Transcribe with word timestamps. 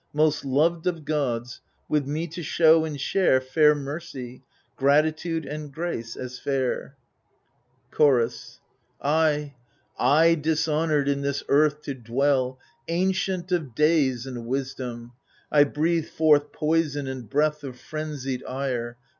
Most 0.13 0.43
loved 0.43 0.87
of 0.87 1.05
gods, 1.05 1.61
with 1.87 2.07
me 2.07 2.25
to 2.29 2.41
show 2.41 2.85
and 2.85 2.99
share 2.99 3.39
Fair 3.39 3.75
mercy, 3.75 4.41
gratitude 4.75 5.45
and 5.45 5.71
grace 5.71 6.15
as 6.15 6.39
fair. 6.39 6.95
THE 7.91 7.97
FURIES 7.97 8.59
175 9.01 9.09
Chorus 9.11 9.53
I, 10.01 10.03
I 10.25 10.33
dishonoured 10.33 11.07
in 11.07 11.21
this 11.21 11.43
earth 11.49 11.83
to 11.83 11.93
dwell,— 11.93 12.57
Ancient 12.87 13.51
of 13.51 13.75
days 13.75 14.25
and 14.25 14.47
wisdom 14.47 15.11
1 15.49 15.61
I 15.61 15.63
breathe 15.65 16.07
forth 16.07 16.51
Poison 16.51 17.05
and 17.05 17.29
breath 17.29 17.63
of 17.63 17.77
frenzied 17.77 18.43
ire. 18.47 18.97